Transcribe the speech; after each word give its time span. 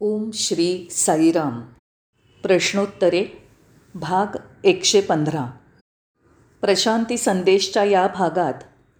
ओम 0.00 0.30
श्री 0.34 0.88
साईराम. 0.90 1.60
प्रश्नोत्तरे 2.42 3.48
भाग 3.94 4.36
एकशे 4.64 5.00
पंधरा. 5.00 5.50
प्रशांती 6.60 7.16
संदेशच्या 7.16 7.84
या 7.84 8.06
भागात 8.06 8.54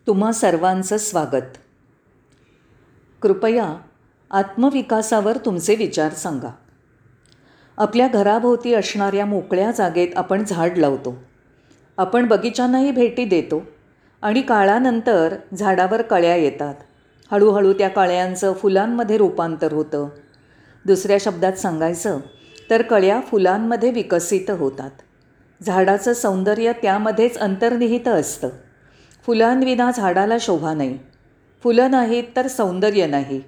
तुम्हा 0.06 0.32
सर्वांचं 0.32 0.96
स्वागत. 0.96 1.58
कृपया 3.22 3.76
आत्मविकासावर 4.30 5.36
तुमचे 5.36 5.74
विचार 5.74 6.12
सांगा. 6.12 6.52
आपल्या 7.78 8.08
घराभोवती 8.08 8.74
असणाऱ्या 8.74 9.26
मोकळ्या 9.26 9.70
जागेत 9.70 10.08
आपण 10.16 10.44
झाड 10.44 10.78
लावतो. 10.78 11.22
आपण 11.98 12.26
बगीचांनाही 12.26 12.90
भेटी 12.90 13.24
देतो 13.24 13.62
आणि 14.22 14.42
काळानंतर 14.42 15.36
झाडावर 15.54 16.02
कळ्या 16.02 16.36
येतात. 16.36 16.74
हळूहळू 17.30 17.72
त्या 17.72 17.88
कळ्यांचं 17.88 18.52
फुलांमध्ये 18.52 19.16
रूपांतर 19.16 19.72
होतं. 19.72 20.08
दुसऱ्या 20.86 21.16
शब्दात 21.20 21.52
सांगायचं 21.52 22.18
तर 22.70 22.82
कळ्या 22.82 23.20
फुलांमध्ये 23.20 23.90
विकसित 23.90 24.50
होतात. 24.50 24.90
झाडाचं 25.62 26.12
सौंदर्य 26.12 26.72
त्यामध्येच 26.72 27.38
अंतर्निहित 27.38 28.08
असतं. 28.08 28.48
फुलांविना 29.26 29.90
झाडाला 29.96 30.36
शोभा 30.40 30.74
नाही. 30.74 30.98
फुलं 31.62 31.90
नाहीत 31.90 32.24
तर 32.36 32.46
सौंदर्य 32.46 33.06
नाही. 33.06 33.40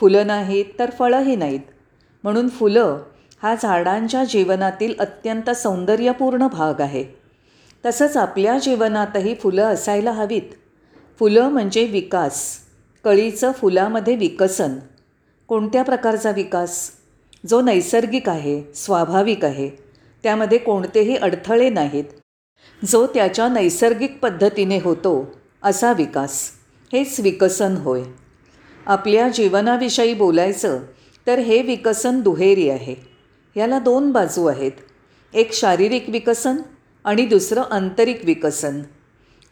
फुलं 0.00 0.26
नाहीत 0.26 0.64
तर 0.78 0.90
फळंही 0.90 1.36
नाहीत. 1.36 1.60
म्हणून 2.22 2.48
फुलं 2.48 3.02
हा 3.42 3.54
झाडांच्या 3.62 4.24
जीवनातील 4.24 4.94
अत्यंत 4.98 5.50
सौंदर्यपूर्ण 5.50 6.46
भाग 6.46 6.80
आहे. 6.80 7.04
तसंच 7.86 8.16
आपल्या 8.16 8.58
जीवनातही 8.58 9.34
फुलं 9.34 9.62
असायला 9.62 10.10
हवीत. 10.10 10.54
फुलं 11.18 11.48
म्हणजे 11.48 11.84
विकास. 11.84 12.42
कळीचं 13.04 13.52
फुलामध्ये 13.52 14.16
विकसन. 14.16 14.72
कोणत्या 15.48 15.82
प्रकारचा 15.82 16.30
विकास? 16.30 16.90
जो 17.48 17.60
नैसर्गिक 17.60 18.28
आहे 18.28 18.62
स्वाभाविक 18.74 19.44
आहे 19.44 19.70
त्यामध्ये 20.22 20.58
कोणतेही 20.58 21.16
अडथळे 21.16 21.70
नाहीत. 21.70 22.04
जो 22.84 23.06
त्याच्या 23.06 23.48
नैसर्गिक 23.48 24.18
पद्धतीने 24.18 24.80
होतो 24.80 25.32
असा 25.62 25.92
विकास. 25.92 26.50
हेच 26.92 27.20
विकसन 27.20 27.76
होय. 27.76 28.02
आपल्या 28.86 29.28
जीवनाविषयी 29.28 30.14
बोलायचं 30.14 30.78
तर 31.26 31.38
हे 31.38 31.62
विकसन 31.62 32.20
दुहेरी 32.20 32.68
आहे. 32.70 32.94
याला 33.56 33.78
दोन 33.78 34.12
बाजू 34.12 34.46
आहेत. 34.46 34.72
एक 35.34 35.52
शारीरिक 35.52 36.08
विकसन 36.08 36.56
आणि 37.04 37.26
दुसरं 37.26 37.62
आंतरिक 37.70 38.20
विकसन. 38.24 38.80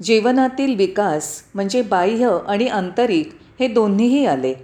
जीवनातील 0.02 0.76
विकास 0.76 1.42
म्हणजे 1.54 1.82
बाह्य 1.82 2.38
आणि 2.46 2.68
आंतरिक 2.68 3.30
हे 3.60 3.68
दोन्हीही 3.68 4.26
आले. 4.26 4.54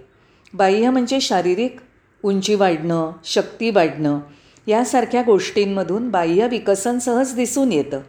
बाह्य 0.55 0.91
म्हणजे 0.91 1.21
शारीरिक 1.21 1.77
उंची 2.23 2.55
वाढणं 2.55 3.13
शक्ती 3.25 3.71
वाढणं 3.71 4.21
यासारख्या 4.67 5.23
गोष्टींमधून 5.23 6.11
बाह्य 6.11 6.49
विकसन 6.49 6.99
सहज 6.99 7.35
दिसून 7.35 7.73
येतं. 7.73 8.01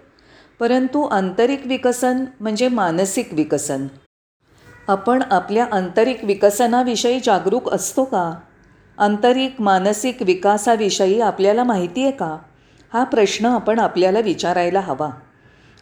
परंतु 0.60 1.04
आंतरिक 1.04 1.62
विकसन 1.66 2.26
म्हणजे 2.40 2.68
मानसिक 2.68 3.34
विकसन. 3.34 3.88
आपण 4.88 5.24
आपल्या 5.32 5.68
आंतरिक 5.72 6.24
विकसनाविषयी 6.24 7.20
जागरूक 7.24 7.74
असतो 7.74 8.04
का? 8.04 8.40
आंतरिक 8.98 9.62
मानसिक 9.62 10.22
विकासाविषयी 10.22 11.22
आपल्याला 11.22 11.64
माहिती 11.64 12.02
आहे 12.02 12.12
का? 12.12 12.38
हा 12.94 13.04
प्रश्न 13.04 13.46
आपण 13.46 13.80
आपल्याला 13.80 14.20
विचारायला 14.20 14.80
हवा. 14.80 15.10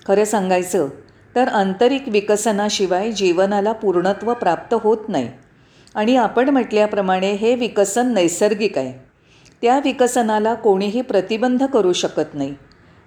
खरं 0.08 0.26
सांगायचं 0.26 0.88
तर 1.36 1.48
आंतरिक 1.48 2.04
विकसनाशिवाय 2.08 3.12
जीवनाला 3.12 3.72
पूर्णत्व 3.72 4.34
प्राप्त 4.34 4.76
होत 4.80 4.98
नाही. 5.08 5.30
आणि 5.96 6.16
आपण 6.16 6.50
म्हटल्याप्रमाणे 6.50 7.32
हे 7.32 7.56
विकसन 7.56 8.14
नैसर्गिक 8.14 8.78
आहे. 8.78 9.06
त्या 9.62 9.80
विकसनाला 9.80 10.54
कोणीही 10.54 11.02
प्रतिबंध 11.02 11.64
करू 11.64 11.94
शकत 11.94 12.36
नाही. 12.36 12.56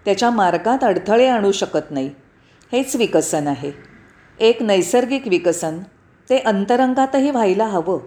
त्याच्या 0.04 0.30
मार्गात 0.30 0.84
अडथळे 0.84 1.26
आणू 1.26 1.52
शकत 1.52 1.90
नाही. 1.90 2.10
हेच 2.72 2.96
विकसन 2.96 3.46
आहे. 3.46 3.70
एक 4.40 4.62
नैसर्गिक 4.62 5.28
विकसन 5.28 5.78
ते 6.30 6.38
अंतरंगातही 6.38 7.30
व्हायला 7.30 7.66
हवं. 7.66 7.98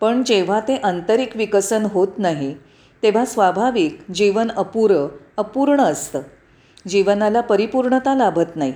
पण 0.00 0.22
जेव्हा 0.24 0.60
ते 0.60 0.76
आंतरिक 0.76 1.36
विकसन 1.36 1.86
होत 1.92 2.08
नाही 2.18 2.54
तेव्हा 3.02 3.24
स्वाभाविक 3.24 3.98
जीवन 4.14 4.50
अपुरं 4.50 5.08
अपूर्ण 5.36 5.80
असतं. 5.80 6.20
जीवनाला 6.88 7.40
परिपूर्णता 7.40 8.14
लाभत 8.14 8.56
नाही. 8.56 8.72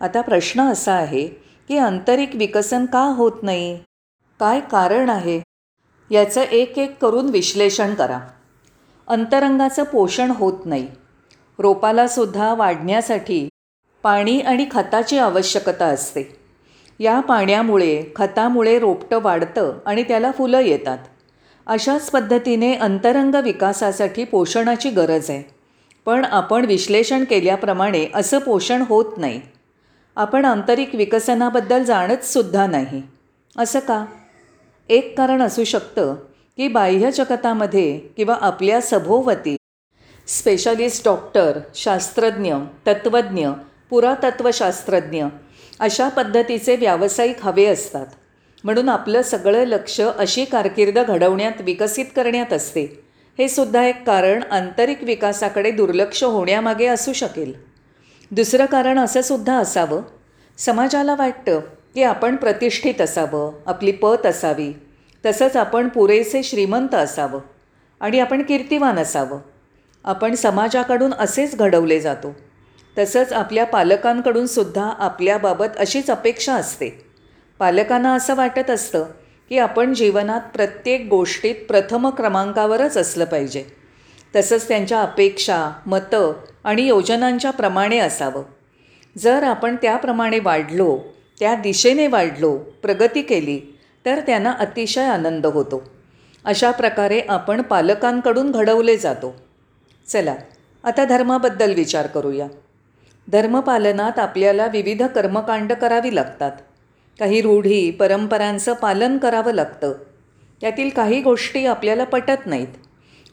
आता 0.00 0.20
प्रश्न 0.20 0.60
असा 0.60 0.92
आहे 0.92 1.26
की 1.68 1.78
आंतरिक 1.78 2.30
विकसन 2.34 2.86
का 2.86 3.00
होत 3.00 3.42
नाही? 3.42 3.78
काय 4.40 4.60
कारण 4.60 5.08
आहे? 5.08 5.40
याचं 6.10 6.40
एक 6.40 6.78
एक 6.78 6.98
करून 6.98 7.28
विश्लेषण 7.28 7.94
करा. 7.94 8.20
अंतरंगाचं 9.08 9.84
पोषण 9.84 10.30
होत 10.30 10.66
नाही. 10.66 10.88
रोपालासुद्धा 11.58 12.54
वाढण्यासाठी 12.54 13.48
पाणी 14.02 14.40
आणि 14.40 14.66
खताची 14.70 15.18
आवश्यकता 15.18 15.86
असते. 15.86 16.36
या 17.00 17.20
पाण्यामुळे 17.20 18.04
खतामुळे 18.16 18.78
रोपटं 18.78 19.22
वाढतं 19.22 19.78
आणि 19.86 20.02
त्याला 20.02 20.30
फुलं 20.30 20.60
येतात. 20.60 20.98
अशाच 21.66 22.10
पद्धतीने 22.10 22.74
अंतरंग 22.74 23.34
विकासासाठी 23.34 24.24
पोषणाची 24.24 24.90
गरज 24.90 25.30
आहे. 25.30 25.54
पण 26.04 26.24
आपण 26.24 26.64
विश्लेषण 26.64 27.24
केल्याप्रमाणे 27.24 28.06
असं 28.14 28.38
पोषण 28.38 28.82
होत 28.82 29.18
नाही. 29.18 29.40
आपण 30.16 30.44
आंतरिक 30.44 30.94
विकसनाबद्दल 30.94 31.84
जाणतसुद्धा 31.84 32.66
नाही. 32.66 33.02
असं 33.58 33.78
का? 33.78 34.04
एक 34.88 35.18
कारण 35.18 35.42
असू 35.42 35.64
शकतं 35.64 36.14
की 36.56 36.68
बाह्य 36.68 37.10
जगतामध्ये 37.10 37.98
किंवा 37.98 38.38
आपल्या 38.40 38.80
सभोवती 38.80 39.56
स्पेशलिस्ट 40.26 41.04
डॉक्टर 41.04 41.58
शास्त्रज्ञ 41.74 42.54
तत्त्वज्ञ 42.86 43.48
पुरातत्वशास्त्रज्ञ 43.90 45.24
अशा 45.80 46.08
पद्धतीचे 46.08 46.76
व्यावसायिक 46.76 47.36
हवे 47.40 47.64
असतात. 47.64 48.06
म्हणून 48.64 48.88
आपलं 48.88 49.22
सगळं 49.22 49.64
लक्ष 49.64 50.00
अशी 50.00 50.44
कारकीर्द 50.44 50.98
घडवण्यात 50.98 51.60
विकसित 51.60 52.06
करण्यात 52.16 52.52
असते. 52.52 53.04
हे 53.38 53.48
सुद्धा 53.48 53.84
एक 53.84 54.04
कारण 54.04 54.42
आंतरिक 54.50 55.04
विकासाकडे 55.04 55.70
दुर्लक्ष 55.70 56.24
होण्यामागे 56.24 56.86
असू 56.86 57.12
शकेल. 57.12 57.52
दुसरं 58.30 58.66
कारण 58.66 58.98
असं 58.98 59.22
सुद्धा 59.22 59.56
असावं. 59.56 60.02
समाजाला 60.58 61.14
वाटतं 61.14 61.60
की 61.96 62.02
आपण 62.02 62.36
प्रतिष्ठित 62.36 63.00
असावं 63.00 63.52
आपली 63.66 63.92
पत 63.92 64.26
असावी 64.26 64.72
तसंच 65.26 65.56
आपण 65.56 65.88
पुरेसे 65.88 66.42
श्रीमंत 66.42 66.94
असावं 66.94 67.40
आणि 68.00 68.20
आपण 68.20 68.42
कीर्तिवान 68.42 68.98
असावं. 68.98 69.38
आपण 70.04 70.34
समाजाकडून 70.34 71.14
असेच 71.14 71.56
घडवले 71.56 72.00
जातो. 72.00 72.36
तसंच 72.98 73.32
आपल्या 73.32 73.66
पालकांकडून 73.66 74.46
सुद्धा 74.46 74.90
आपल्याबाबत 74.98 75.64
अशीच 75.78 76.10
अपेक्षा 76.10 76.54
असते. 76.54 77.06
पालकांना 77.58 78.14
असं 78.14 78.34
वाटत 78.34 78.70
असतं 78.70 79.04
की 79.48 79.58
आपण 79.58 79.94
जीवनात 79.94 80.40
प्रत्येक 80.54 81.06
गोष्टीत 81.10 81.54
प्रथम 81.68 82.08
क्रमांकावरच 82.08 82.96
असलं 82.96 83.24
पाहिजे. 83.24 83.64
तसंच 84.36 84.68
त्यांच्या 84.68 85.00
अपेक्षा 85.00 85.70
मतं 85.86 86.32
आणि 86.64 86.82
योजनांच्या 86.82 87.50
प्रमाणे 87.50 87.98
असावं. 87.98 88.42
जर 89.18 89.42
आपण 89.42 89.76
त्याप्रमाणे 89.82 90.38
वाढलो 90.38 91.00
त्या 91.38 91.54
दिशेने 91.54 92.06
वाढलो 92.06 92.56
प्रगती 92.56 93.22
केली 93.22 93.78
तर 94.06 94.20
त्यांना 94.20 94.50
अतिशय 94.50 95.04
आनंद 95.04 95.46
होतो. 95.46 95.82
अशा 96.44 96.70
प्रकारे 96.70 97.20
आपण 97.20 97.62
पालकांकडून 97.62 98.50
घडवले 98.50 98.96
जातो. 98.96 99.36
चला 100.06 100.34
आता 100.84 101.04
धर्माबद्दल 101.04 101.74
विचार 101.74 102.06
करूया. 102.06 102.46
धर्मपालनात 103.28 104.18
आपल्याला 104.18 104.66
विविध 104.66 105.02
कर्मकांड 105.02 105.72
करावी 105.72 106.14
लागतात. 106.14 106.52
काही 107.18 107.40
रूढी 107.40 107.90
परंपरांचं 107.90 108.72
पालन 108.72 109.18
करावं 109.18 109.52
लागतं. 109.52 109.92
त्यातील 110.60 110.88
काही 110.88 111.20
गोष्टी 111.20 111.66
आपल्याला 111.66 112.04
पटत 112.04 112.46
नाहीत. 112.46 112.68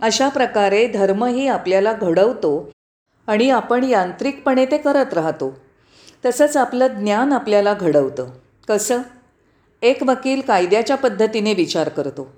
अशा 0.02 0.30
प्रकारे 0.30 0.88
धर्मही 0.88 1.48
आपल्याला 1.48 1.94
घडवतो 1.94 2.72
आणि 3.28 3.50
आपण 3.50 3.84
यांत्रिकपणे 3.84 4.66
ते 4.66 4.78
करत 4.78 5.14
राहतो. 5.14 5.63
तसंच 6.26 6.58
आपलं 6.58 6.88
ज्ञान 6.88 7.34
आपल्याला 7.34 7.74
घडवतं. 7.74 8.30
कसं? 8.68 9.02
एक 9.82 10.04
वकील 10.04 10.42
कायद्याच्या 10.42 10.98
पद्धतीने 10.98 11.54
विचार 11.54 11.90
करतो. 11.90 12.34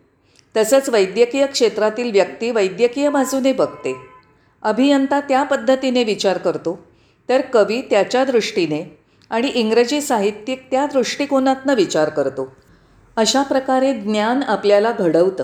तसंच 0.57 0.89
वैद्यकीय 0.89 1.45
क्षेत्रातील 1.45 2.11
व्यक्ती 2.11 2.51
वैद्यकीय 2.51 3.09
बाजूने 3.09 3.53
बघते. 3.53 3.95
अभियंता 4.61 5.19
त्या 5.19 5.43
पद्धतीने 5.43 6.03
विचार 6.03 6.37
करतो. 6.37 6.79
तर 7.29 7.41
कवी 7.41 7.81
त्याच्या 7.81 8.25
दृष्टीने 8.25 8.99
आणि 9.29 9.47
इंग्रजी 9.47 10.01
साहित्यिक 10.01 10.67
त्या 10.71 10.85
दृष्टिकोनातनं 10.85 11.73
विचार 11.73 12.09
करतो. 12.09 12.55
अशा 13.15 13.41
प्रकारे 13.41 13.93
ज्ञान 13.93 14.43
आपल्याला 14.43 14.91
घडवतं. 14.91 15.43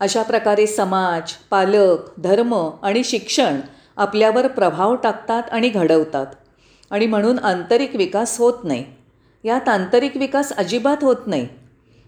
अशा 0.00 0.22
प्रकारे 0.22 0.66
समाज 0.66 1.32
पालक 1.50 2.20
धर्म 2.20 2.70
आणि 2.82 3.04
शिक्षण 3.04 3.60
आपल्यावर 3.96 4.46
प्रभाव 4.46 4.94
टाकतात 4.94 5.42
आणि 5.50 5.68
घडवतात. 5.68 6.26
आणि 6.90 7.06
म्हणून 7.06 7.38
आंतरिक 7.38 7.96
विकास 7.96 8.38
होत 8.38 8.64
नाही. 8.64 8.84
यात 9.44 9.68
आंतरिक 9.68 10.16
विकास 10.16 10.52
अजिबात 10.52 10.96
होत 11.02 11.16
नाही. 11.26 11.48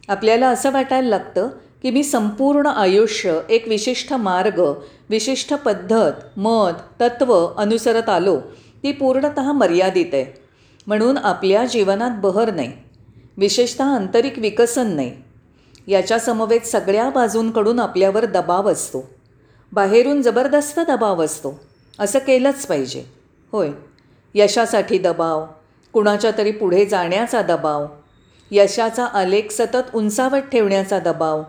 आपल्याला 0.09 0.49
असं 0.49 0.71
वाटायला 0.71 1.09
लागतं 1.09 1.49
की 1.83 1.91
मी 1.91 2.03
संपूर्ण 2.03 2.67
आयुष्य 2.67 3.41
एक 3.51 3.69
विशिष्ट 3.69 4.13
मार्ग 4.13 4.73
विशिष्ट 5.11 5.55
पद्धत 5.55 6.13
मत 6.37 7.01
तत्त्व 7.01 7.47
अनुसरत 7.57 8.09
आलो 8.09 8.41
ती 8.83 8.93
पूर्णत 8.93 9.41
मर्यादित 9.41 10.07
आहे. 10.13 10.41
म्हणून 10.87 11.19
आपल्या 11.19 11.65
जीवनात 11.65 12.11
बहर 12.21 12.51
नाही. 12.51 12.73
विशेषतः 13.37 13.85
आंतरिक 13.85 14.39
विकसन 14.39 14.87
नाही. 14.87 15.17
याच्यासमवेत 15.87 16.61
सगळ्या 16.61 17.11
बाजूंकडून 17.11 17.81
आपल्यावर 17.81 18.25
दबाव 18.25 18.73
असतो. 18.73 19.11
बाहेरून 19.73 20.23
जबरदस्त 20.23 20.81
दबाव 20.81 21.25
असतो. 21.25 21.61
असं 21.99 22.19
केलंच 22.19 22.67
पाहिजे. 22.67 23.05
होय. 23.53 23.71
यशासाठी 24.35 24.99
दबाव 24.99 25.47
कुणाच्या 25.93 26.31
तरी 26.39 26.51
पुढे 26.51 26.87
जाण्याचा 26.87 27.43
दबाव 27.43 27.87
यशाचा 28.51 29.05
आलेख 29.05 29.51
सतत 29.51 29.95
उंचावत 29.95 30.51
ठेवण्याचा 30.53 30.99
दबाव 30.99 31.43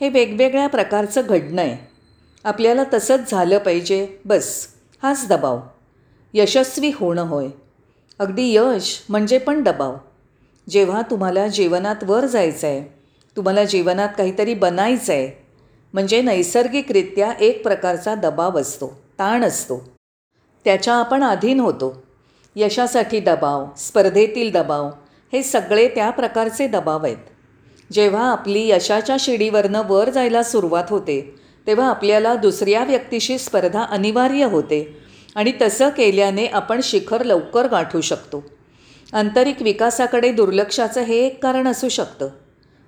हे 0.00 0.08
वेगवेगळ्या 0.08 0.66
प्रकारचं 0.66 1.22
घडणं 1.28 1.62
आहे 1.62 1.76
आपल्याला 2.44 2.82
तसंच 2.94 3.30
झालं 3.30 3.58
पाहिजे 3.58 4.06
बस 4.24 4.66
हाच 5.02 5.28
दबाव. 5.28 5.60
यशस्वी 6.34 6.90
होणं 6.94 7.22
होय. 7.22 7.48
अगदी 8.18 8.52
यश 8.52 9.04
म्हणजे 9.08 9.38
पण 9.38 9.62
दबाव. 9.62 9.96
जेव्हा 10.70 11.02
तुम्हाला 11.02 11.46
जीवनात 11.48 12.04
वर 12.04 12.26
जायचं 12.26 12.66
आहे 12.66 12.82
तुम्हाला 13.36 13.64
जीवनात 13.64 14.08
काहीतरी 14.18 14.54
बनायचं 14.54 15.12
आहे 15.12 15.30
म्हणजे 15.92 16.22
नैसर्गिकरित्या 16.22 17.32
एक 17.40 17.62
प्रकारचा 17.62 18.14
दबाव 18.14 18.60
असतो 18.60 18.86
ताण 19.18 19.44
असतो. 19.44 19.96
त्याच्या 20.64 20.94
आपण 20.94 21.24
अधीन 21.24 21.60
होतो. 21.60 22.02
यशासाठी 22.56 23.20
दबाव 23.20 23.66
स्पर्धेतील 23.76 24.50
दबाव 24.52 24.90
हे 25.32 25.42
सगळे 25.42 25.88
त्या 25.88 26.10
प्रकारचे 26.10 26.66
दबाव 26.66 27.04
आहेत. 27.04 27.16
जेव्हा 27.92 28.30
आपली 28.32 28.68
यशाच्या 28.68 29.16
शिडीवरनं 29.20 29.82
वर 29.88 30.10
जायला 30.10 30.42
सुरुवात 30.42 30.84
होते 30.90 31.34
तेव्हा 31.66 31.88
आपल्याला 31.88 32.34
दुसऱ्या 32.34 32.84
व्यक्तीशी 32.84 33.38
स्पर्धा 33.38 33.82
अनिवार्य 33.82 34.44
होते 34.44 34.98
आणि 35.34 35.52
तसं 35.62 35.88
केल्याने 35.88 36.46
आपण 36.46 36.80
शिखर 36.82 37.24
लवकर 37.24 37.66
गाठू 37.66 38.00
शकतो. 38.00 38.44
आंतरिक 39.12 39.62
विकासाकडे 39.62 40.32
दुर्लक्षाचं 40.32 41.00
हे 41.00 41.26
एक 41.26 41.42
कारण 41.42 41.68
असू 41.68 41.88
शकतं. 41.88 42.28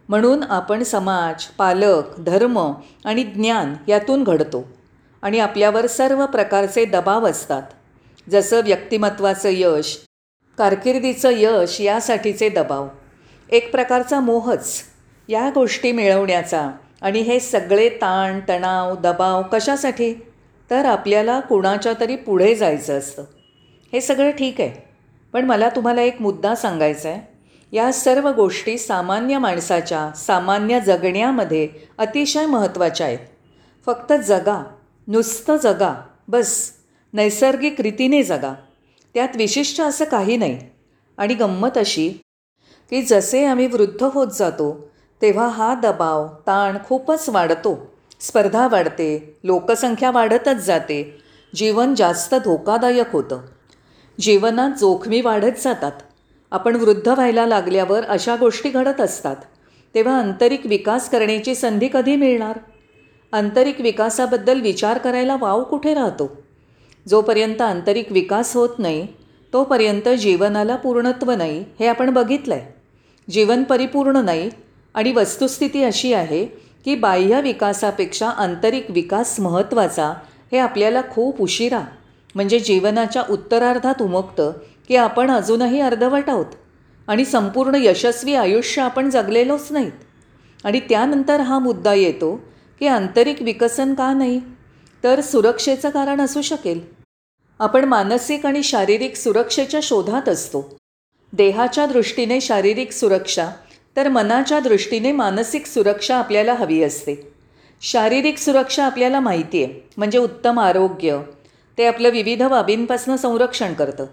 म्हणून 0.08 0.42
आपण 0.42 0.82
समाज 0.82 1.44
पालक 1.58 2.20
धर्म 2.20 2.72
आणि 3.04 3.22
ज्ञान 3.22 3.74
यातून 3.88 4.24
घडतो 4.24 4.64
आणि 5.22 5.38
आपल्यावर 5.38 5.86
सर्व 5.86 6.26
प्रकारचे 6.26 6.84
दबाव 6.84 7.28
असतात. 7.28 7.62
जसं 8.30 8.60
व्यक्तिमत्वाचं 8.60 9.48
यश 9.52 9.98
कारकिर्दीचं 10.58 11.30
यश 11.32 11.80
यासाठीचे 11.80 12.48
दबाव. 12.48 12.88
एक 13.50 13.70
प्रकारचा 13.72 14.20
मोहच 14.20 14.82
या 15.28 15.50
गोष्टी 15.54 15.92
मिळवण्याचा. 15.92 16.70
आणि 17.02 17.20
हे 17.20 17.40
सगळे 17.40 17.88
ताण 17.88 18.40
तणाव 18.48 18.96
दबाव 18.96 19.42
कशासाठी? 19.52 20.14
तर 20.70 20.84
आपल्याला 20.84 21.40
कुणाच्या 21.40 21.92
तरी 22.00 22.16
पुढे 22.16 22.54
जायचं 22.54 22.98
असतं. 22.98 23.24
हे 23.92 24.00
सगळं 24.00 24.30
ठीक 24.30 24.60
आहे. 24.60 24.88
पण 25.32 25.44
मला 25.44 25.68
तुम्हाला 25.68 26.02
एक 26.02 26.20
मुद्दा 26.20 26.54
सांगायचा 26.54 27.08
आहे. 27.08 27.38
या 27.72 27.92
सर्व 27.92 28.28
गोष्टी 28.28 28.78
सामान्य 28.78 29.38
माणसाच्या 29.38 30.16
सामान्य 30.16 30.80
जगण्यामध्ये 30.80 31.68
अतिशय 31.98 32.46
महत्त्वाच्या 32.46 33.06
आहेत. 33.06 33.18
फक्त 33.86 34.12
जगा 34.12 34.64
नुसतं 35.08 35.56
जगा 35.56 36.02
बस. 36.28 36.70
नैसर्गिक 37.14 37.80
रीतीने 37.80 38.22
जगा. 38.22 38.54
त्यात 39.14 39.28
विशिष्ट 39.36 39.80
असं 39.80 40.04
काही 40.04 40.36
नाही. 40.36 40.58
आणि 41.18 41.34
गंमत 41.34 41.78
अशी 41.78 42.08
की 42.90 43.02
जसे 43.02 43.44
आम्ही 43.44 43.66
वृद्ध 43.66 44.02
होत 44.02 44.28
जातो 44.28 44.90
तेव्हा 45.22 45.48
हा 45.48 45.74
दबाव 45.74 46.26
ताण 46.26 46.78
खूपच 46.86 47.28
वाढतो. 47.28 47.94
स्पर्धा 48.20 48.68
वाढते 48.68 49.36
लोकसंख्या 49.44 50.10
वाढतच 50.10 50.56
जाते. 50.56 51.20
जीवन 51.54 51.94
जास्त 51.94 52.34
धोकादायक 52.34 53.06
होतं. 53.12 53.40
जीवनात 54.20 54.70
जोखमी 54.70 55.20
वाढत 55.20 55.60
जातात. 55.64 55.92
आपण 56.50 56.76
वृद्ध 56.76 57.08
व्हायला 57.08 57.46
लागल्यावर 57.46 58.04
अशा 58.04 58.36
गोष्टी 58.36 58.70
घडत 58.70 59.00
असतात. 59.00 59.36
तेव्हा 59.94 60.18
आंतरिक 60.18 60.66
विकास 60.66 61.10
करण्याची 61.10 61.54
संधी 61.54 61.88
कधी 61.92 62.16
मिळणार? 62.16 62.58
आंतरिक 63.32 63.80
विकासाबद्दल 63.80 64.60
विचार 64.60 64.98
करायला 64.98 65.36
वाव 65.40 65.64
कुठे 65.64 65.94
राहतो? 65.94 66.43
जोपर्यंत 67.08 67.60
आंतरिक 67.60 68.12
विकास 68.12 68.56
होत 68.56 68.68
नाही 68.78 69.06
तोपर्यंत 69.52 70.08
जीवनाला 70.08 70.76
पूर्णत्व 70.76 71.30
नाही 71.30 71.64
हे 71.80 71.86
आपण 71.86 72.10
बघितलं 72.10 72.54
आहे 72.54 72.74
जीवन 73.32 73.62
परिपूर्ण 73.62 74.16
नाही 74.16 74.50
आणि 74.94 75.12
वस्तुस्थिती 75.12 75.84
अशी 75.84 76.12
आहे 76.12 76.44
की 76.84 76.94
बाह्य 76.94 77.40
विकासापेक्षा 77.40 78.28
आंतरिक 78.28 78.90
विकास 78.90 79.40
महत्त्वाचा 79.40 80.14
हे 80.52 80.58
आपल्याला 80.58 81.02
खूप 81.10 81.40
उशिरा 81.40 81.82
म्हणजे 82.34 82.58
जीवनाच्या 82.60 83.22
उत्तरार्धात 83.30 84.02
उमगतं 84.02 84.52
की 84.88 84.96
आपण 84.96 85.30
अजूनही 85.30 85.80
अर्धवट 85.80 86.28
आहोत 86.28 86.46
आणि 87.08 87.24
संपूर्ण 87.24 87.74
यशस्वी 87.74 88.34
आयुष्य 88.34 88.82
आपण 88.82 89.10
जगलेलोच 89.10 89.68
नाहीत. 89.70 89.92
आणि 90.64 90.80
त्यानंतर 90.80 91.40
हा 91.40 91.58
मुद्दा 91.58 91.94
येतो 91.94 92.40
की 92.80 92.86
आंतरिक 92.86 93.42
विकसन 93.42 93.94
का 93.94 94.12
नाही? 94.12 94.40
तर 95.04 95.20
सुरक्षेचं 95.20 95.90
कारण 95.90 96.20
असू 96.20 96.42
शकेल. 96.42 96.93
आपण 97.58 97.84
मानसिक 97.84 98.46
आणि 98.46 98.62
शारीरिक 98.62 99.16
सुरक्षेच्या 99.16 99.80
शोधात 99.82 100.28
असतो. 100.28 100.76
देहाच्या 101.32 101.86
दृष्टीने 101.86 102.40
शारीरिक 102.40 102.92
सुरक्षा 102.92 103.50
तर 103.96 104.08
मनाच्या 104.08 104.60
दृष्टीने 104.60 105.12
मानसिक 105.12 105.66
सुरक्षा 105.66 106.16
आपल्याला 106.16 106.54
हवी 106.54 106.82
असते. 106.82 107.32
शारीरिक 107.82 108.38
सुरक्षा 108.38 108.84
आपल्याला 108.84 109.20
माहिती 109.20 109.64
आहे 109.64 109.88
म्हणजे 109.96 110.18
उत्तम 110.18 110.58
आरोग्य. 110.58 111.20
ते 111.78 111.86
आपलं 111.86 112.08
विविध 112.08 112.42
बाबींपासून 112.42 113.16
संरक्षण 113.16 113.74
करतं. 113.74 114.06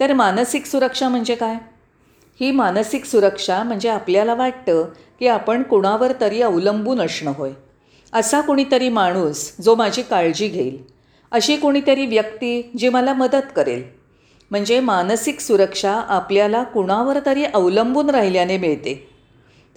तर 0.00 0.12
मानसिक 0.12 0.66
सुरक्षा 0.66 1.08
म्हणजे 1.08 1.34
काय? 1.34 1.54
ही 2.40 2.50
मानसिक 2.50 3.04
सुरक्षा 3.04 3.62
म्हणजे 3.62 3.88
आपल्याला 3.88 4.34
वाटतं 4.34 4.84
की 5.18 5.26
आपण 5.26 5.62
कुणावर 5.62 6.12
तरी 6.20 6.42
अवलंबून 6.42 7.00
असणं 7.00 7.32
होय. 7.36 7.50
असा 8.12 8.40
कोणीतरी 8.40 8.88
माणूस 8.88 9.52
जो 9.60 9.74
माझी 9.74 10.02
काळजी 10.02 10.48
घेईल. 10.48 10.93
अशी 11.34 11.56
कोणीतरी 11.56 12.06
व्यक्ती 12.06 12.70
जी 12.78 12.88
मला 12.88 13.12
मदत 13.12 13.46
करेल. 13.56 13.82
म्हणजे 14.50 14.80
मानसिक 14.80 15.40
सुरक्षा 15.40 15.92
आपल्याला 15.92 16.62
कुणावर 16.62 17.18
तरी 17.26 17.44
अवलंबून 17.44 18.10
राहिल्याने 18.10 18.58
मिळते. 18.58 19.08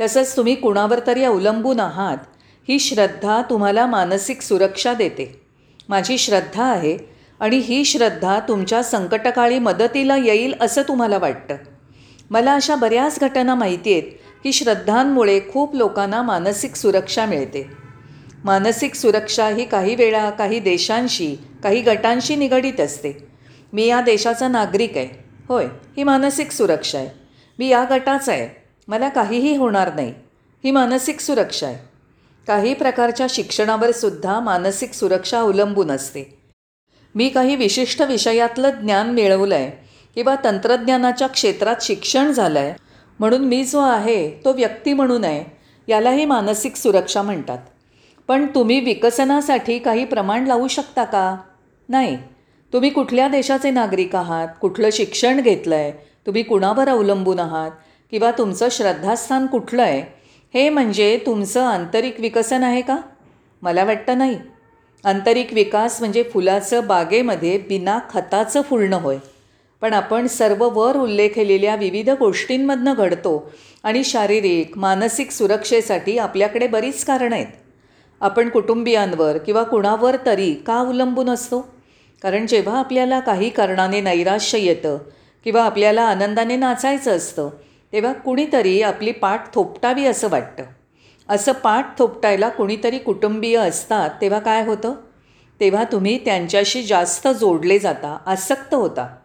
तसंच 0.02 0.38
तुम्ही 0.38 0.56
कुणावर 0.56 1.00
तरी 1.08 1.24
अवलंबून 1.24 1.80
आहात 1.80 2.18
ही 2.70 2.80
श्रद्धा 2.80 3.42
तुम्हाला 3.42 3.86
मानसिक 3.86 4.42
सुरक्षा 4.42 4.94
देते. 4.94 5.42
माझी 5.90 6.18
श्रद्धा 6.18 6.64
आहे 6.64 6.98
आणि 7.40 7.58
ही 7.58 7.86
श्रद्धा 7.86 8.40
तुमच्या 8.40 8.84
संकटकाळी 8.84 9.60
मदतीला 9.60 10.18
येईल 10.18 10.54
असं 10.62 10.82
तुम्हाला 10.82 11.18
वाटतं. 11.18 11.56
मला 12.30 12.54
अशा 12.54 12.76
बऱ्याच 12.76 13.20
घटना 13.20 13.56
माहिती 13.56 13.92
आहेत 13.92 14.04
की 14.44 14.54
श्रद्धांमुळे 14.54 15.40
खूप 15.54 15.76
लोकांना 15.76 16.22
मानसिक 16.22 16.76
सुरक्षा 16.76 17.26
मिळते. 17.26 17.88
मानसिक 18.46 18.96
सुरक्षा 18.96 19.48
ही 19.48 19.66
काही 19.66 19.96
वेळा 19.96 20.30
काही 20.30 20.60
देशांशी 20.60 21.36
काही 21.64 21.82
गटांशी 21.82 22.36
निगडीत 22.36 22.80
असते. 22.80 23.28
मी 23.74 23.86
या 23.86 24.02
देशाचा 24.02 24.48
नागरिक 24.48 24.98
आहे. 24.98 25.24
होय 25.48 25.66
ही 25.98 26.04
मानसिक 26.04 26.52
सुरक्षा 26.52 26.98
आहे. 26.98 27.10
मी 27.60 27.68
या 27.68 27.86
गटाचा 27.90 28.32
आहे. 28.32 28.62
मला 28.88 29.10
काहीही 29.10 29.56
होणार 29.58 29.94
नाही. 29.96 30.14
ही 30.64 30.72
मानसिक 30.72 31.20
सुरक्षा 31.20 31.68
आहे. 31.68 31.78
काही 32.48 32.74
प्रकारच्या 32.74 33.28
शिक्षणावर 33.30 33.92
सुद्धा 33.92 34.40
मानसिक 34.40 34.94
सुरक्षा 34.94 35.40
अवलंबून 35.40 35.92
असते. 35.92 36.40
मी 37.16 37.30
काही 37.30 37.56
विशिष्ट 37.56 38.02
विषयातलं 38.02 38.70
ज्ञान 38.70 39.10
मिळवलं 39.10 39.56
आहे 39.56 39.72
किंवा 40.16 40.36
तंत्रज्ञानाच्या 40.44 41.28
क्षेत्रात 41.28 41.76
शिक्षण 41.82 42.32
झालं 42.32 42.60
आहे 42.60 42.74
म्हणून 43.20 43.46
मी 43.46 43.64
जो 43.64 43.80
आहे 43.80 44.32
तो 44.46 44.54
व्यक्ती 44.54 44.94
म्हणून 44.94 45.24
आहे 45.24 45.44
यालाही 45.88 46.26
मानसिक 46.26 46.76
सुरक्षा 46.76 47.22
म्हणतात. 47.22 47.58
पण 48.28 48.46
तुम्ही 48.56 48.80
विकसनासाठी 48.80 49.80
काही 49.80 50.06
प्रमाण 50.06 50.46
लावू 50.46 50.68
शकता 50.68 51.04
का? 51.04 51.38
नाही. 51.90 52.18
तुम्ही 52.74 52.90
कुठल्या 52.90 53.28
देशाचे 53.28 53.70
नागरिक 53.70 54.16
आहात? 54.16 54.48
कुठलं 54.62 54.90
शिक्षण 54.92 55.42
घेतलं 55.42 55.76
आहे 55.76 55.92
तुम्ही 56.26 56.44
कुणावर 56.44 56.90
अवलंबून 56.90 57.40
आहात? 57.40 57.72
किंवा 58.12 58.32
तुमचं 58.32 58.68
श्रद्धास्थान 58.72 59.48
कुठलं 59.48 59.82
आहे 59.82 60.02
हे 60.54 60.70
म्हणजे 60.70 61.20
तुमचं 61.26 61.66
आंतरिक 61.66 62.20
विकसन 62.20 62.64
आहे 62.64 62.82
का? 62.82 62.98
मला 63.62 63.84
वाटतं 63.84 64.18
नाही. 64.18 64.38
आंतरिक 65.06 65.54
विकास 65.54 66.00
म्हणजे 66.00 66.24
फुलाचं 66.24 66.88
बागेमध्ये 66.88 67.58
बिना 67.58 68.00
खताचं 68.10 68.62
फुलणं 68.62 69.02
होय. 69.02 69.18
पण 69.82 69.94
आपण 69.94 70.28
सर्व 70.28 70.70
वर 70.70 70.98
उल्लेखलेल्या 70.98 71.76
विविध 71.76 72.10
गोष्टींमधनं 72.10 72.94
घडतो 72.98 73.52
आणि 73.84 74.04
शारीरिक 74.04 74.78
मानसिक 74.78 75.32
सुरक्षेसाठी 75.32 76.18
आपल्याकडे 76.18 76.68
बरीच 76.68 77.06
कारणं 77.06 77.36
आहेत. 77.36 77.67
आपण 78.22 78.50
कुटुंबियांवर 78.50 79.38
किंवा 79.38 79.64
कुणावर 79.64 80.16
तरी 80.26 80.54
का 80.54 80.78
अवलंबून 80.78 81.30
असतो? 81.30 81.68
कारण 82.22 82.48
जेव्हा 82.48 82.80
आपल्याला 82.80 83.20
काही 83.20 83.50
कारणाने 83.50 84.02
नैराश्य 84.02 84.60
येतं 84.60 84.98
किंवा 85.44 85.64
आपल्याला 85.64 86.02
आनंदाने 86.02 86.56
नाचायचं 86.56 87.12
असतं 87.12 87.50
तेव्हा 87.94 88.14
कुणीतरी 88.14 88.82
आपली 88.82 89.12
पाठ 89.12 89.54
थोपटावी 89.54 90.06
असं 90.06 90.30
वाटतं. 90.30 90.64
असं 91.30 91.52
पाठ 91.52 92.00
थोपटायला 92.00 92.50
कुणीतरी 92.50 92.98
कुटुंबीय 93.00 93.58
असतात 93.58 94.10
तेव्हा 94.22 94.40
काय 94.40 94.66
होतं? 94.66 94.94
तेव्हा 95.60 95.84
तुम्ही 95.84 96.26
त्यांच्याशी 96.26 96.84
जास्त 96.84 97.28
जोडले 97.28 97.80
जाता 97.80 98.18
आसक्त 98.26 98.74
होता. 98.74 99.16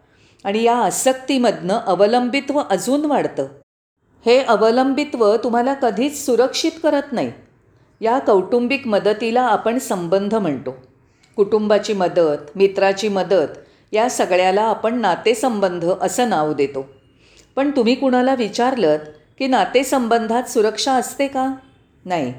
आणि 0.43 0.63
या 0.63 0.75
आसक्तीमधनं 0.75 1.79
अवलंबित्व 1.87 2.61
अजून 2.69 3.05
वाढतं. 3.05 3.47
हे 4.25 4.39
अवलंबित्व 4.39 5.35
तुम्हाला 5.35 5.73
कधीच 5.73 6.25
सुरक्षित 6.25 6.71
करत 6.83 7.03
नाही. 7.11 7.31
या 8.03 8.19
कौटुंबिक 8.19 8.87
मदतीला 8.87 9.41
आपण 9.41 9.79
संबंध 9.79 10.35
म्हणतो. 10.35 10.77
कुटुंबाची 11.35 11.93
मदत 11.93 12.57
मित्राची 12.57 13.07
मदत 13.07 13.47
या 13.91 14.09
सगळ्याला 14.09 14.61
आपण 14.61 14.99
नातेसंबंध 14.99 15.85
असं 16.01 16.29
नाव 16.29 16.53
देतो. 16.53 16.89
पण 17.55 17.71
तुम्ही 17.71 17.95
कुणाला 17.95 18.35
विचारलं 18.35 18.97
की 19.39 19.47
नातेसंबंधात 19.47 20.43
सुरक्षा 20.43 20.93
असते 20.93 21.27
का? 21.27 21.53
नाही. 22.05 22.33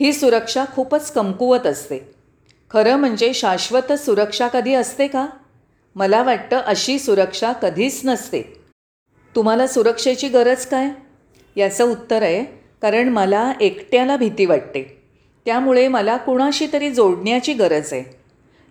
ही 0.00 0.12
सुरक्षा 0.12 0.64
खूपच 0.74 1.12
कमकुवत 1.12 1.66
असते. 1.66 1.98
खरं 2.70 2.96
म्हणजे 2.96 3.34
शाश्वत 3.34 3.92
सुरक्षा 3.92 4.48
कधी 4.48 4.74
असते 4.74 5.06
का? 5.06 5.26
मला 5.94 6.22
वाटतं 6.22 6.56
अशी 6.56 6.98
सुरक्षा 6.98 7.52
कधीच 7.52 8.00
नसते. 8.04 8.60
तुम्हाला 9.36 9.66
सुरक्षेची 9.66 10.28
गरज 10.28 10.66
काय? 10.66 10.88
याचं 11.56 11.84
उत्तर 11.84 12.22
आहे 12.22 12.57
कारण 12.82 13.08
मला 13.08 13.52
एकट्याला 13.60 14.16
भीती 14.16 14.46
वाटते. 14.46 15.02
त्यामुळे 15.44 15.88
मला 15.88 16.16
कुणाशी 16.16 16.66
तरी 16.72 16.90
जोडण्याची 16.90 17.52
गरज 17.52 17.92
आहे. 17.92 18.18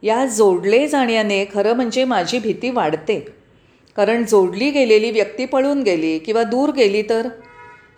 या 0.02 0.26
जोडले 0.26 0.88
जाण्याने 0.88 1.46
खरं 1.46 1.74
म्हणजे 1.74 2.04
माझी 2.04 2.40
भीती 2.40 2.70
वाढते. 2.70 3.28
कारण 3.96 4.26
जोडली 4.26 4.72
गेलेली 4.72 5.12
व्यक्ती 5.12 5.46
पळून 5.46 5.84
गेली 5.84 6.20
किंवा 6.20 6.44
दूर 6.44 6.72
गेली 6.72 7.02
तर? 7.02 7.28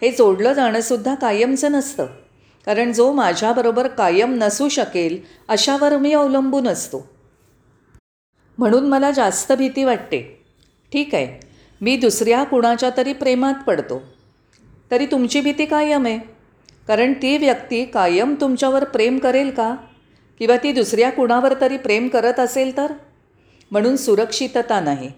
हे 0.01 0.11
जोडलं 0.11 0.53
जाणंसुद्धा 0.53 1.15
कायमचं 1.15 1.71
नसतं. 1.71 2.05
कारण 2.65 2.91
जो 2.91 3.13
माझ्याबरोबर 3.13 3.87
कायम 3.87 4.33
नसू 4.33 4.69
शकेल 4.69 5.21
अशावर 5.47 5.97
मी 5.97 6.13
अवलंबून 6.13 6.67
असतो. 6.67 7.09
म्हणून 8.57 8.87
मला 8.87 9.11
जास्त 9.11 9.51
भीती 9.51 9.83
वाटते. 9.83 10.45
ठीक 10.93 11.15
आहे. 11.15 11.47
मी 11.81 11.97
दुसऱ्या 11.97 12.43
कुणाच्या 12.43 12.89
तरी 12.97 13.13
प्रेमात 13.13 13.53
पडतो. 13.67 14.03
तरी 14.91 15.05
तुमची 15.05 15.41
भीती 15.41 15.65
कायम 15.65 16.05
आहे. 16.05 16.19
कारण 16.87 17.13
ती 17.13 17.37
व्यक्ती 17.37 17.85
कायम 17.85 18.35
तुमच्यावर 18.41 18.83
प्रेम 18.83 19.19
करेल 19.19 19.49
का? 19.49 19.75
किंवा 20.37 20.57
ती 20.57 20.71
दुसऱ्या 20.71 21.11
कुणावर 21.11 21.53
तरी 21.61 21.77
प्रेम 21.77 22.07
करत 22.07 22.39
असेल 22.39 22.77
तर? 22.77 22.93
म्हणून 23.71 23.95
सुरक्षितता 23.95 24.79
नाही. 24.79 25.11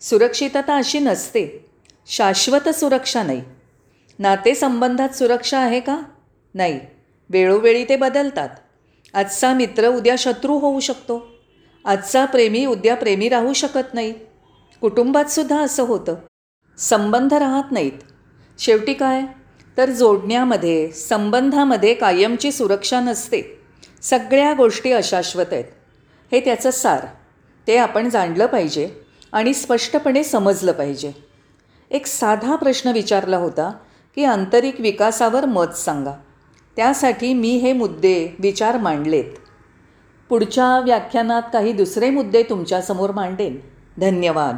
सुरक्षितता 0.00 0.76
अशी 0.76 0.98
नसते. 0.98 1.66
शाश्वत 2.06 2.68
सुरक्षा 2.68 3.22
नाही. 3.22 3.42
नातेसंबंधात 4.18 5.08
सुरक्षा 5.08 5.58
आहे 5.58 5.80
का? 5.80 6.00
नाही. 6.54 6.80
वेळोवेळी 7.30 7.84
ते 7.84 7.96
बदलतात. 7.96 8.48
आजचा 9.14 9.54
मित्र 9.54 9.88
उद्या 9.88 10.14
शत्रू 10.18 10.58
होऊ 10.58 10.80
शकतो. 10.80 11.26
आजचा 11.84 12.24
प्रेमी 12.24 12.66
उद्या 12.66 12.96
प्रेमी 12.96 13.28
राहू 13.28 13.52
शकत 13.52 13.94
नाही. 13.94 14.12
कुटुंबातसुद्धा 14.80 15.60
असं 15.60 15.82
होतं. 15.82 16.14
संबंध 16.78 17.34
राहत 17.34 17.72
नाहीत. 17.72 17.92
शेवटी 18.58 18.94
काय? 18.94 19.22
तर 19.76 19.90
जोडण्यामध्ये 19.90 20.90
संबंधामध्ये 20.90 21.94
कायमची 21.94 22.52
सुरक्षा 22.52 23.00
नसते. 23.00 23.60
सगळ्या 24.02 24.52
गोष्टी 24.52 24.92
अशाश्वत 24.92 25.44
आहेत. 25.52 25.64
हे 26.32 26.40
त्याचं 26.40 26.70
सार. 26.70 27.06
ते 27.66 27.76
आपण 27.76 28.08
जाणलं 28.08 28.46
पाहिजे 28.46 28.90
आणि 29.32 29.54
स्पष्टपणे 29.54 30.24
समजलं 30.24 30.72
पाहिजे. 30.72 31.12
एक 31.90 32.06
साधा 32.06 32.56
प्रश्न 32.56 32.90
विचारला 32.90 33.36
होता 33.36 33.72
की 34.14 34.24
आंतरिक 34.24 34.80
विकासावर 34.80 35.46
मत 35.46 35.74
सांगा. 35.76 36.12
त्यासाठी 36.76 37.34
मी 37.34 37.56
हे 37.56 37.72
मुद्दे 37.72 38.36
विचार 38.38 38.76
मांडलेत. 38.78 39.24
पुढच्या 40.28 40.80
व्याख्यानात 40.80 41.42
काही 41.52 41.72
दुसरे 41.72 42.10
मुद्दे 42.10 42.42
तुमच्यासमोर 42.42 43.10
मांडेन. 43.10 43.60
धन्यवाद. 44.00 44.56